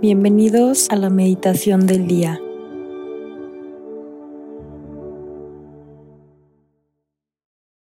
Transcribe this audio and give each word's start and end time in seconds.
Bienvenidos 0.00 0.86
a 0.90 0.94
la 0.94 1.10
meditación 1.10 1.88
del 1.88 2.06
día. 2.06 2.40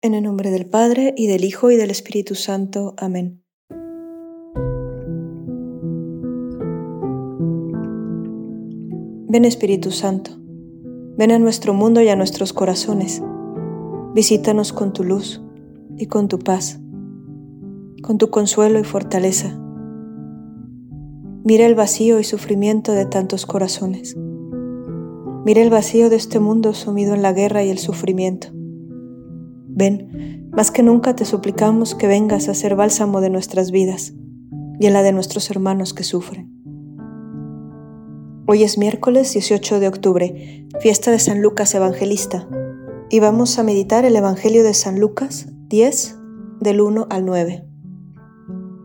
En 0.03 0.13
el 0.13 0.23
nombre 0.23 0.51
del 0.51 0.67
Padre, 0.67 1.15
y 1.17 1.27
del 1.27 1.43
Hijo, 1.43 1.71
y 1.71 1.77
del 1.77 1.91
Espíritu 1.91 2.35
Santo. 2.35 2.95
Amén. 2.99 3.43
Ven 9.31 9.47
Espíritu 9.47 9.91
Santo, 9.91 10.33
ven 11.17 11.33
a 11.33 11.39
nuestro 11.39 11.73
mundo 11.73 12.03
y 12.03 12.11
a 12.11 12.17
nuestros 12.17 12.53
corazones. 12.53 13.23
Visítanos 14.15 14.75
con 14.75 14.93
tu 14.93 15.03
luz 15.03 15.41
y 15.97 16.09
con 16.09 16.29
tu 16.29 16.39
paz, 16.39 16.79
con 18.03 18.19
tu 18.19 18.29
consuelo 18.29 18.79
y 18.79 18.85
fortaleza 18.85 19.62
Mira 21.45 21.67
el 21.67 21.75
vacío 21.75 22.21
y 22.21 22.25
sufrimiento 22.25 22.93
de 22.93 23.05
tantos 23.05 23.47
corazones. 23.47 24.15
Mira 25.45 25.61
el 25.61 25.71
vacío 25.71 26.09
de 26.09 26.15
este 26.15 26.39
mundo 26.39 26.73
sumido 26.73 27.15
en 27.15 27.23
la 27.23 27.33
guerra 27.33 27.65
y 27.65 27.71
el 27.71 27.79
sufrimiento. 27.79 28.49
Ven, 29.67 30.49
más 30.53 30.71
que 30.71 30.85
nunca 30.85 31.17
te 31.17 31.25
suplicamos 31.25 31.97
que 31.97 32.07
vengas 32.07 32.49
a 32.49 32.55
ser 32.55 32.77
bálsamo 32.77 33.21
de 33.21 33.31
nuestras 33.31 33.73
vidas 33.73 34.15
y 34.79 34.87
en 34.87 34.93
la 34.93 35.03
de 35.03 35.11
nuestros 35.11 35.51
hermanos 35.51 35.95
que 35.95 36.05
sufren. 36.05 36.49
Hoy 38.47 38.63
es 38.63 38.79
miércoles 38.79 39.33
18 39.33 39.81
de 39.81 39.89
octubre, 39.89 40.69
fiesta 40.79 41.11
de 41.11 41.19
San 41.19 41.43
Lucas 41.43 41.75
Evangelista, 41.75 42.49
y 43.11 43.19
vamos 43.19 43.59
a 43.59 43.65
meditar 43.65 44.05
el 44.05 44.15
Evangelio 44.15 44.63
de 44.63 44.75
San 44.75 45.01
Lucas 45.01 45.49
10 45.69 46.19
del 46.61 46.81
1 46.81 47.09
al 47.11 47.25
9. 47.25 47.72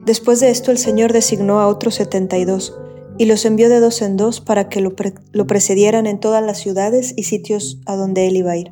Después 0.07 0.39
de 0.39 0.49
esto 0.49 0.71
el 0.71 0.77
Señor 0.77 1.11
designó 1.11 1.59
a 1.59 1.67
otros 1.67 1.95
setenta 1.95 2.37
y 2.37 2.45
dos 2.45 2.79
y 3.17 3.25
los 3.25 3.43
envió 3.43 3.67
de 3.67 3.81
dos 3.81 4.01
en 4.01 4.15
dos 4.15 4.39
para 4.39 4.69
que 4.69 4.79
lo, 4.79 4.95
precedieran 4.95 6.07
en 6.07 6.21
todas 6.21 6.41
las 6.41 6.59
ciudades 6.59 7.13
y 7.17 7.23
sitios 7.23 7.81
a 7.85 7.97
donde 7.97 8.25
él 8.25 8.37
iba 8.37 8.51
a 8.51 8.55
ir. 8.55 8.71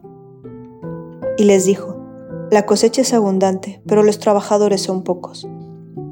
Y 1.37 1.43
les 1.43 1.65
dijo, 1.65 1.97
La 2.51 2.65
cosecha 2.65 3.01
es 3.01 3.13
abundante, 3.13 3.81
pero 3.85 4.01
los 4.01 4.19
trabajadores 4.19 4.81
son 4.81 5.03
pocos. 5.03 5.45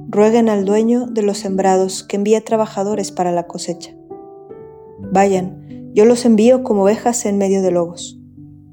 Rueguen 0.10 0.50
al 0.50 0.66
dueño 0.66 1.06
de 1.06 1.22
los 1.22 1.38
sembrados 1.38 2.04
que 2.04 2.18
envíe 2.18 2.42
trabajadores 2.42 3.14
para 3.14 3.32
la 3.32 3.48
cosecha. 3.48 3.96
Vayan, 5.00 5.90
yo 5.94 6.04
los 6.04 6.26
envío 6.26 6.64
como 6.64 6.84
ovejas 6.84 7.26
en 7.26 7.38
medio 7.38 7.62
de 7.62 7.72
lobos. 7.72 8.20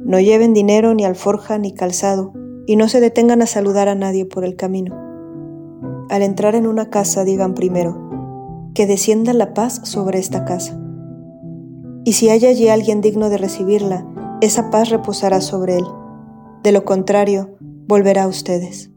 No 0.00 0.18
lleven 0.18 0.52
dinero, 0.52 0.94
ni 0.94 1.04
alforja, 1.04 1.58
ni 1.58 1.74
calzado, 1.74 2.32
y 2.66 2.74
no 2.74 2.88
se 2.88 2.98
detengan 2.98 3.40
a 3.40 3.46
saludar 3.46 3.86
a 3.86 3.94
nadie 3.94 4.24
por 4.24 4.44
el 4.44 4.56
camino 4.56 5.09
al 6.10 6.22
entrar 6.22 6.56
en 6.56 6.66
una 6.66 6.90
casa 6.90 7.24
digan 7.24 7.54
primero, 7.54 8.70
que 8.74 8.86
descienda 8.86 9.32
la 9.32 9.54
paz 9.54 9.80
sobre 9.84 10.18
esta 10.18 10.44
casa. 10.44 10.78
Y 12.04 12.14
si 12.14 12.28
hay 12.30 12.44
allí 12.46 12.68
alguien 12.68 13.00
digno 13.00 13.30
de 13.30 13.38
recibirla, 13.38 14.06
esa 14.40 14.70
paz 14.70 14.88
reposará 14.90 15.40
sobre 15.40 15.76
él. 15.76 15.84
De 16.64 16.72
lo 16.72 16.84
contrario, 16.84 17.56
volverá 17.86 18.24
a 18.24 18.28
ustedes. 18.28 18.90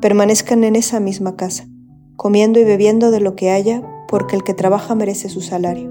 Permanezcan 0.00 0.64
en 0.64 0.76
esa 0.76 0.98
misma 0.98 1.36
casa, 1.36 1.68
comiendo 2.16 2.58
y 2.58 2.64
bebiendo 2.64 3.10
de 3.10 3.20
lo 3.20 3.36
que 3.36 3.50
haya, 3.50 3.82
porque 4.08 4.34
el 4.34 4.44
que 4.44 4.54
trabaja 4.54 4.94
merece 4.94 5.28
su 5.28 5.40
salario. 5.40 5.90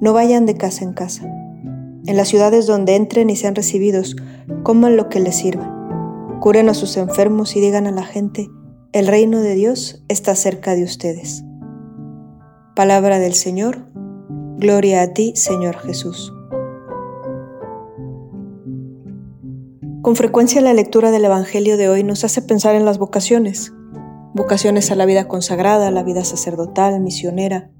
No 0.00 0.12
vayan 0.12 0.44
de 0.44 0.54
casa 0.54 0.84
en 0.84 0.92
casa. 0.92 1.24
En 2.06 2.16
las 2.16 2.28
ciudades 2.28 2.66
donde 2.66 2.94
entren 2.94 3.30
y 3.30 3.36
sean 3.36 3.54
recibidos, 3.54 4.16
coman 4.62 4.96
lo 4.96 5.08
que 5.08 5.20
les 5.20 5.36
sirvan. 5.36 6.38
Curen 6.40 6.68
a 6.68 6.74
sus 6.74 6.96
enfermos 6.96 7.56
y 7.56 7.60
digan 7.60 7.86
a 7.86 7.92
la 7.92 8.04
gente, 8.04 8.48
el 8.96 9.08
reino 9.08 9.42
de 9.42 9.54
Dios 9.54 10.02
está 10.08 10.34
cerca 10.34 10.74
de 10.74 10.82
ustedes. 10.82 11.44
Palabra 12.74 13.18
del 13.18 13.34
Señor. 13.34 13.90
Gloria 14.56 15.02
a 15.02 15.12
ti, 15.12 15.34
Señor 15.36 15.76
Jesús. 15.76 16.32
Con 20.00 20.16
frecuencia 20.16 20.62
la 20.62 20.72
lectura 20.72 21.10
del 21.10 21.26
Evangelio 21.26 21.76
de 21.76 21.90
hoy 21.90 22.04
nos 22.04 22.24
hace 22.24 22.40
pensar 22.40 22.74
en 22.74 22.86
las 22.86 22.96
vocaciones, 22.96 23.74
vocaciones 24.32 24.90
a 24.90 24.94
la 24.94 25.04
vida 25.04 25.28
consagrada, 25.28 25.88
a 25.88 25.90
la 25.90 26.02
vida 26.02 26.24
sacerdotal, 26.24 26.98
misionera. 27.00 27.70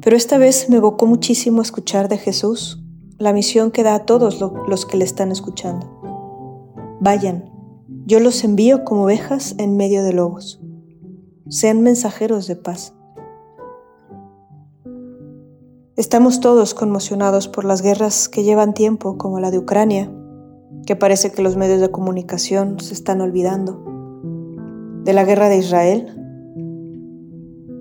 Pero 0.00 0.16
esta 0.16 0.38
vez 0.38 0.70
me 0.70 0.76
evocó 0.76 1.04
muchísimo 1.04 1.60
escuchar 1.60 2.08
de 2.08 2.16
Jesús 2.16 2.82
la 3.18 3.34
misión 3.34 3.70
que 3.70 3.82
da 3.82 3.96
a 3.96 4.06
todos 4.06 4.40
los 4.40 4.86
que 4.86 4.96
le 4.96 5.04
están 5.04 5.30
escuchando. 5.30 6.00
Vayan, 7.00 7.49
yo 8.06 8.20
los 8.20 8.44
envío 8.44 8.84
como 8.84 9.04
ovejas 9.04 9.54
en 9.58 9.76
medio 9.76 10.02
de 10.04 10.12
lobos. 10.12 10.60
Sean 11.48 11.82
mensajeros 11.82 12.46
de 12.46 12.56
paz. 12.56 12.94
Estamos 15.96 16.40
todos 16.40 16.72
conmocionados 16.72 17.48
por 17.48 17.64
las 17.64 17.82
guerras 17.82 18.28
que 18.28 18.44
llevan 18.44 18.74
tiempo, 18.74 19.18
como 19.18 19.40
la 19.40 19.50
de 19.50 19.58
Ucrania, 19.58 20.10
que 20.86 20.96
parece 20.96 21.32
que 21.32 21.42
los 21.42 21.56
medios 21.56 21.80
de 21.80 21.90
comunicación 21.90 22.80
se 22.80 22.94
están 22.94 23.20
olvidando, 23.20 23.82
de 25.04 25.12
la 25.12 25.24
guerra 25.24 25.48
de 25.48 25.58
Israel, 25.58 26.16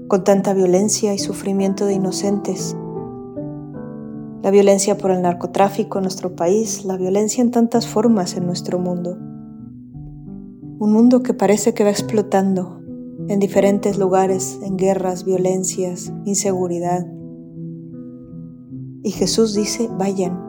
con 0.08 0.24
tanta 0.24 0.53
violencia 0.53 1.14
y 1.14 1.19
sufrimiento 1.19 1.86
de 1.86 1.94
inocentes, 1.94 2.75
la 4.42 4.52
violencia 4.52 4.98
por 4.98 5.12
el 5.12 5.22
narcotráfico 5.22 6.00
en 6.00 6.03
nuestro 6.03 6.36
país, 6.36 6.84
la 6.84 6.98
violencia 6.98 7.42
en 7.44 7.52
tantas 7.52 7.88
formas 7.88 8.36
en 8.36 8.48
nuestro 8.48 8.80
mundo. 8.80 9.28
Un 10.79 10.94
mundo 10.94 11.23
que 11.23 11.34
parece 11.34 11.73
que 11.73 11.84
va 11.84 11.90
explotando 11.90 12.81
en 13.28 13.40
diferentes 13.40 13.97
lugares, 13.97 14.57
en 14.63 14.78
guerras, 14.78 15.25
violencias, 15.25 16.13
inseguridad. 16.23 17.06
Y 19.03 19.12
Jesús 19.12 19.53
dice, 19.53 19.89
vayan. 19.97 20.39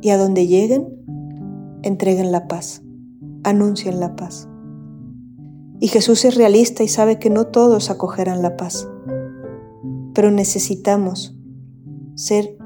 Y 0.00 0.08
a 0.08 0.16
donde 0.16 0.46
lleguen, 0.46 0.88
entreguen 1.82 2.32
la 2.32 2.48
paz, 2.48 2.82
anuncien 3.44 4.00
la 4.00 4.16
paz. 4.16 4.48
Y 5.78 5.88
Jesús 5.88 6.24
es 6.24 6.34
realista 6.34 6.82
y 6.82 6.88
sabe 6.88 7.18
que 7.18 7.28
no 7.28 7.48
todos 7.48 7.90
acogerán 7.90 8.40
la 8.40 8.56
paz, 8.56 8.88
pero 10.14 10.30
necesitamos 10.30 11.36
ser 12.14 12.56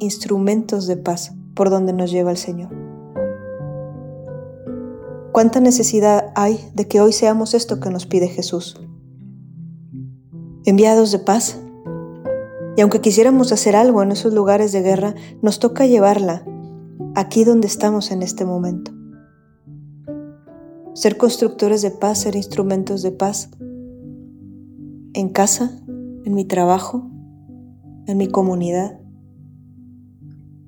instrumentos 0.00 0.88
de 0.88 0.96
paz 0.96 1.32
por 1.54 1.70
donde 1.70 1.92
nos 1.92 2.10
lleva 2.10 2.32
el 2.32 2.38
Señor. 2.38 2.81
¿Cuánta 5.32 5.60
necesidad 5.60 6.30
hay 6.34 6.60
de 6.74 6.86
que 6.86 7.00
hoy 7.00 7.14
seamos 7.14 7.54
esto 7.54 7.80
que 7.80 7.88
nos 7.88 8.04
pide 8.04 8.28
Jesús? 8.28 8.78
Enviados 10.66 11.10
de 11.10 11.20
paz. 11.20 11.58
Y 12.76 12.82
aunque 12.82 13.00
quisiéramos 13.00 13.50
hacer 13.50 13.74
algo 13.74 14.02
en 14.02 14.12
esos 14.12 14.34
lugares 14.34 14.72
de 14.72 14.82
guerra, 14.82 15.14
nos 15.40 15.58
toca 15.58 15.86
llevarla 15.86 16.44
aquí 17.14 17.44
donde 17.44 17.66
estamos 17.66 18.10
en 18.10 18.20
este 18.20 18.44
momento. 18.44 18.92
Ser 20.92 21.16
constructores 21.16 21.80
de 21.80 21.92
paz, 21.92 22.18
ser 22.18 22.36
instrumentos 22.36 23.00
de 23.00 23.12
paz. 23.12 23.48
En 25.14 25.30
casa, 25.30 25.80
en 26.26 26.34
mi 26.34 26.44
trabajo, 26.44 27.10
en 28.06 28.18
mi 28.18 28.28
comunidad, 28.28 29.00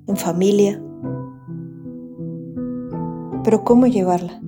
en 0.07 0.17
familia. 0.17 0.81
Pero 3.43 3.63
¿cómo 3.63 3.85
llevarla? 3.85 4.41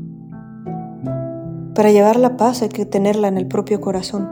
Para 1.78 1.92
llevar 1.92 2.18
la 2.18 2.38
paz 2.38 2.64
hay 2.64 2.70
que 2.70 2.88
tenerla 2.88 3.28
en 3.28 3.38
el 3.38 3.48
propio 3.48 3.80
corazón. 3.80 4.28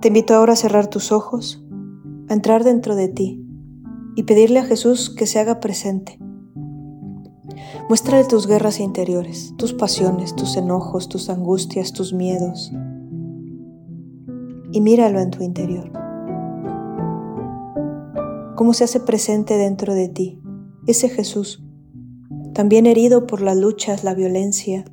Te 0.00 0.06
invito 0.06 0.36
ahora 0.36 0.52
a 0.52 0.56
cerrar 0.56 0.86
tus 0.86 1.10
ojos, 1.10 1.66
a 2.28 2.32
entrar 2.32 2.62
dentro 2.62 2.94
de 2.94 3.08
ti 3.08 3.44
y 4.14 4.22
pedirle 4.22 4.60
a 4.60 4.64
Jesús 4.64 5.10
que 5.10 5.26
se 5.26 5.40
haga 5.40 5.58
presente. 5.58 6.20
Muéstrale 7.88 8.24
tus 8.24 8.46
guerras 8.46 8.78
interiores, 8.78 9.52
tus 9.58 9.72
pasiones, 9.72 10.36
tus 10.36 10.56
enojos, 10.56 11.08
tus 11.08 11.28
angustias, 11.28 11.92
tus 11.92 12.12
miedos. 12.12 12.70
Y 14.70 14.80
míralo 14.80 15.18
en 15.18 15.30
tu 15.32 15.42
interior. 15.42 15.90
Cómo 18.54 18.74
se 18.74 18.84
hace 18.84 19.00
presente 19.00 19.56
dentro 19.56 19.92
de 19.92 20.08
ti 20.08 20.40
ese 20.86 21.08
Jesús 21.08 21.67
también 22.58 22.86
herido 22.86 23.24
por 23.24 23.40
las 23.40 23.56
luchas, 23.56 24.02
la 24.02 24.14
violencia, 24.14 24.84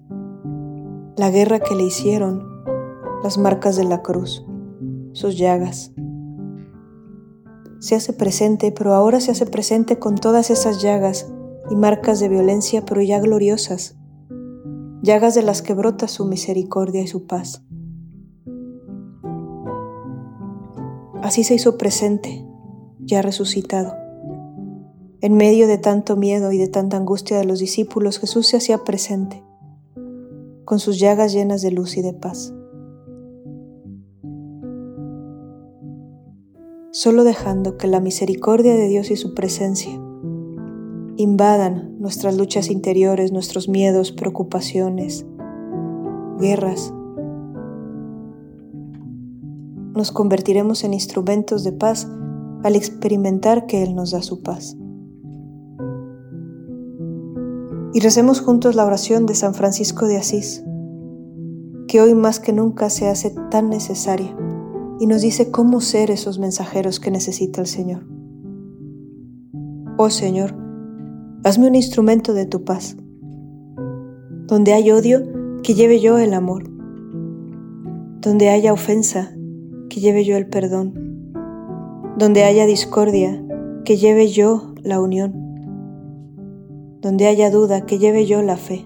la 1.18 1.32
guerra 1.32 1.60
que 1.60 1.74
le 1.74 1.82
hicieron, 1.82 2.48
las 3.24 3.40
marcas 3.40 3.76
de 3.76 3.86
la 3.86 4.04
cruz, 4.04 4.46
sus 5.14 5.36
llagas. 5.36 5.92
Se 7.80 7.96
hace 7.96 8.14
presente, 8.14 8.72
pero 8.72 8.94
ahora 8.94 9.20
se 9.20 9.32
hace 9.32 9.48
presente 9.48 9.98
con 9.98 10.14
todas 10.14 10.52
esas 10.52 10.80
llagas 10.84 11.34
y 11.72 11.76
marcas 11.76 12.20
de 12.20 12.30
violencia, 12.30 12.86
pero 12.86 13.02
ya 13.02 13.20
gloriosas, 13.20 13.98
llagas 15.02 15.34
de 15.34 15.42
las 15.42 15.64
que 15.64 15.74
brota 15.74 16.08
su 16.08 16.26
misericordia 16.26 17.02
y 17.02 17.08
su 17.08 17.26
paz. 17.26 17.64
Así 21.24 21.44
se 21.44 21.56
hizo 21.56 21.80
presente, 21.80 22.46
ya 23.00 23.24
resucitado. 23.24 24.05
En 25.26 25.34
medio 25.38 25.68
de 25.68 25.80
tanto 25.80 26.16
miedo 26.16 26.52
y 26.52 26.60
de 26.60 26.68
tanta 26.68 26.98
angustia 26.98 27.40
de 27.40 27.46
los 27.46 27.58
discípulos, 27.58 28.20
Jesús 28.20 28.46
se 28.46 28.58
hacía 28.58 28.84
presente, 28.84 29.44
con 30.66 30.78
sus 30.78 31.00
llagas 31.00 31.34
llenas 31.34 31.64
de 31.64 31.72
luz 31.72 31.98
y 31.98 32.04
de 32.04 32.14
paz. 32.14 32.54
Solo 36.92 37.24
dejando 37.24 37.76
que 37.76 37.88
la 37.88 38.00
misericordia 38.00 38.76
de 38.76 38.88
Dios 38.88 39.10
y 39.10 39.16
su 39.16 39.34
presencia 39.34 40.00
invadan 41.18 42.00
nuestras 42.00 42.38
luchas 42.38 42.70
interiores, 42.70 43.32
nuestros 43.32 43.68
miedos, 43.68 44.12
preocupaciones, 44.12 45.26
guerras, 46.40 46.94
nos 49.96 50.12
convertiremos 50.12 50.84
en 50.84 50.94
instrumentos 50.94 51.64
de 51.64 51.72
paz 51.72 52.08
al 52.62 52.76
experimentar 52.76 53.66
que 53.66 53.82
Él 53.82 53.96
nos 53.96 54.12
da 54.12 54.22
su 54.22 54.44
paz. 54.44 54.78
Y 57.96 58.02
recemos 58.02 58.42
juntos 58.42 58.76
la 58.76 58.84
oración 58.84 59.26
de 59.26 59.36
San 59.36 59.54
Francisco 59.54 60.06
de 60.06 60.18
Asís, 60.18 60.66
que 61.88 62.02
hoy 62.02 62.14
más 62.14 62.42
que 62.42 62.52
nunca 62.52 62.90
se 62.90 63.08
hace 63.08 63.34
tan 63.50 63.70
necesaria 63.70 64.36
y 65.00 65.08
nos 65.08 65.22
dice 65.22 65.50
cómo 65.50 65.80
ser 65.80 66.12
esos 66.12 66.38
mensajeros 66.38 67.00
que 67.00 67.10
necesita 67.10 67.62
el 67.62 67.68
Señor. 67.68 68.06
Oh 69.98 70.10
Señor, 70.10 70.54
hazme 71.46 71.70
un 71.70 71.76
instrumento 71.76 72.34
de 72.34 72.46
tu 72.46 72.66
paz. 72.66 72.98
Donde 74.46 74.74
hay 74.74 74.92
odio, 74.92 75.24
que 75.64 75.74
lleve 75.74 76.02
yo 76.02 76.18
el 76.18 76.34
amor. 76.34 76.70
Donde 78.20 78.50
haya 78.50 78.74
ofensa, 78.74 79.32
que 79.90 80.02
lleve 80.02 80.26
yo 80.26 80.36
el 80.36 80.48
perdón. 80.48 81.32
Donde 82.18 82.44
haya 82.44 82.66
discordia, 82.66 83.42
que 83.86 83.96
lleve 83.96 84.28
yo 84.28 84.74
la 84.84 85.00
unión 85.00 85.45
donde 87.06 87.28
haya 87.28 87.52
duda, 87.52 87.86
que 87.86 88.00
lleve 88.00 88.26
yo 88.26 88.42
la 88.42 88.58
fe. 88.58 88.84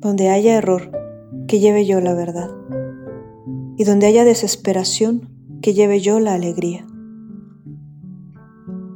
Donde 0.00 0.28
haya 0.28 0.56
error, 0.56 0.90
que 1.46 1.60
lleve 1.60 1.86
yo 1.86 2.00
la 2.00 2.14
verdad. 2.14 2.50
Y 3.76 3.84
donde 3.84 4.06
haya 4.06 4.24
desesperación, 4.24 5.30
que 5.62 5.72
lleve 5.72 6.00
yo 6.00 6.18
la 6.18 6.34
alegría. 6.34 6.84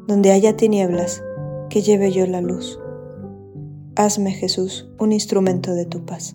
Donde 0.08 0.32
haya 0.32 0.56
tinieblas, 0.56 1.22
que 1.70 1.82
lleve 1.82 2.10
yo 2.10 2.26
la 2.26 2.40
luz. 2.40 2.80
Hazme, 3.94 4.32
Jesús, 4.32 4.90
un 4.98 5.12
instrumento 5.12 5.72
de 5.72 5.86
tu 5.86 6.04
paz. 6.04 6.34